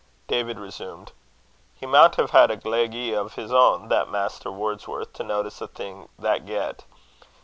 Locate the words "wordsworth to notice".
4.51-5.61